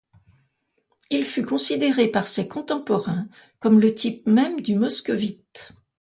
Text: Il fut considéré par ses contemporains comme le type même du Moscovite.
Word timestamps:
Il 1.11 1.23
fut 1.23 1.45
considéré 1.45 2.07
par 2.07 2.25
ses 2.25 2.47
contemporains 2.47 3.27
comme 3.59 3.79
le 3.79 3.93
type 3.93 4.25
même 4.25 4.59
du 4.59 4.73
Moscovite. 4.73 5.73